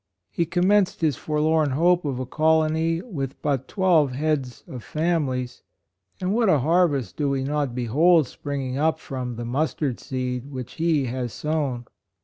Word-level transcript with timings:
He 0.31 0.47
commenced 0.47 1.01
his 1.01 1.15
for 1.15 1.39
lorn 1.39 1.69
hope 1.73 2.05
of 2.05 2.17
a 2.19 2.25
colony 2.25 3.03
with 3.03 3.39
but 3.43 3.67
twelve 3.67 4.13
heads 4.13 4.63
of 4.67 4.83
families, 4.83 5.61
and 6.19 6.33
what 6.33 6.49
a 6.49 6.57
harvest 6.57 7.17
do 7.17 7.29
we 7.29 7.43
not 7.43 7.75
behold 7.75 8.25
spring 8.25 8.63
ing 8.63 8.77
up 8.79 8.97
from 8.97 9.35
"the 9.35 9.45
mustard 9.45 9.99
seed" 9.99 10.47
which 10.49 10.73
he 10.81 11.05
has 11.05 11.33
sown 11.33 11.85